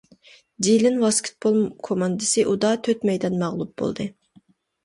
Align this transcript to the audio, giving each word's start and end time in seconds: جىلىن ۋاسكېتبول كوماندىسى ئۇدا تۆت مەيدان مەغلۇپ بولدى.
جىلىن 0.67 0.97
ۋاسكېتبول 1.03 1.59
كوماندىسى 1.89 2.47
ئۇدا 2.53 2.73
تۆت 2.89 3.07
مەيدان 3.11 3.39
مەغلۇپ 3.45 3.75
بولدى. 3.83 4.09